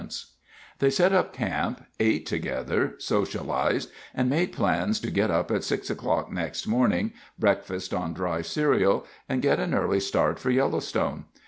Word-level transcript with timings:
(Christopherson)] 0.01 0.35
They 0.79 0.89
set 0.89 1.13
up 1.13 1.31
camp, 1.31 1.85
ate 1.99 2.25
together, 2.25 2.95
socialized, 2.97 3.91
and 4.15 4.31
made 4.31 4.51
plans 4.51 4.99
to 5.01 5.11
get 5.11 5.29
up 5.29 5.51
at 5.51 5.63
6 5.63 5.91
o'clock 5.91 6.31
next 6.31 6.65
morning, 6.65 7.13
breakfast 7.37 7.93
on 7.93 8.11
dry 8.11 8.41
cereal, 8.41 9.05
and 9.29 9.43
get 9.43 9.59
an 9.59 9.75
early 9.75 9.99
start 9.99 10.39
for 10.39 10.49
Yellowstone. 10.49 11.25